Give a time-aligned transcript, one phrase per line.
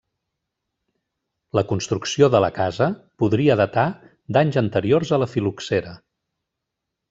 [1.59, 2.89] La construcció de la casa
[3.25, 3.87] podria datar
[4.39, 5.97] d'anys anteriors a la fil·loxera.